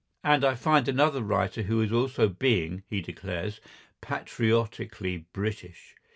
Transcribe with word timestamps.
And 0.23 0.43
I 0.43 0.55
find 0.55 0.87
another 0.87 1.21
writer 1.21 1.61
who 1.61 1.79
is 1.79 1.91
also 1.91 2.27
being, 2.27 2.81
he 2.89 3.01
declares, 3.01 3.61
patriotically 4.01 5.27
British. 5.31 5.93